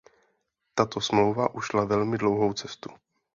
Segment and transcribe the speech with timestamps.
[0.75, 2.89] Tato smlouva ušla velmi dlouhou cestu.